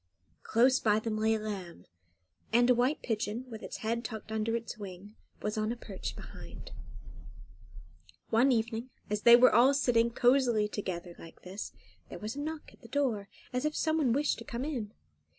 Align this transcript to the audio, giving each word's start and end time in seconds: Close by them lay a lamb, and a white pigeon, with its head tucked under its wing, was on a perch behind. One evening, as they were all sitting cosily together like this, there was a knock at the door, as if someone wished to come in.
Close 0.41 0.79
by 0.79 0.97
them 0.97 1.15
lay 1.15 1.35
a 1.35 1.39
lamb, 1.39 1.85
and 2.51 2.71
a 2.71 2.73
white 2.73 3.03
pigeon, 3.03 3.45
with 3.51 3.61
its 3.61 3.77
head 3.85 4.03
tucked 4.03 4.31
under 4.31 4.55
its 4.55 4.75
wing, 4.75 5.15
was 5.43 5.59
on 5.59 5.71
a 5.71 5.75
perch 5.75 6.15
behind. 6.15 6.71
One 8.31 8.51
evening, 8.51 8.89
as 9.11 9.21
they 9.21 9.35
were 9.35 9.53
all 9.53 9.75
sitting 9.75 10.09
cosily 10.09 10.67
together 10.67 11.13
like 11.19 11.43
this, 11.43 11.71
there 12.09 12.17
was 12.17 12.35
a 12.35 12.39
knock 12.41 12.73
at 12.73 12.81
the 12.81 12.87
door, 12.87 13.29
as 13.53 13.63
if 13.63 13.75
someone 13.75 14.11
wished 14.11 14.39
to 14.39 14.43
come 14.43 14.65
in. 14.65 14.91